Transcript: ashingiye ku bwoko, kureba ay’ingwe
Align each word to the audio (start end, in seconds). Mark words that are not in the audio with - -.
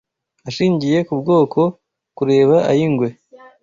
ashingiye 0.49 0.97
ku 1.07 1.13
bwoko, 1.21 1.59
kureba 2.17 2.57
ay’ingwe 2.71 3.09